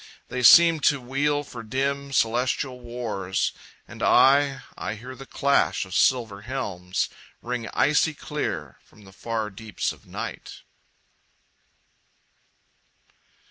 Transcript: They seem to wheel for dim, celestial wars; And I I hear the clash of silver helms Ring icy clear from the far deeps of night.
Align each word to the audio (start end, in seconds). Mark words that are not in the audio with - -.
They 0.29 0.41
seem 0.41 0.79
to 0.89 0.99
wheel 0.99 1.43
for 1.43 1.61
dim, 1.61 2.11
celestial 2.11 2.79
wars; 2.79 3.51
And 3.87 4.01
I 4.01 4.63
I 4.75 4.95
hear 4.95 5.13
the 5.13 5.27
clash 5.27 5.85
of 5.85 5.93
silver 5.93 6.41
helms 6.41 7.07
Ring 7.43 7.69
icy 7.75 8.15
clear 8.15 8.79
from 8.83 9.03
the 9.03 9.13
far 9.13 9.51
deeps 9.51 9.91
of 9.93 10.07
night. 10.07 10.63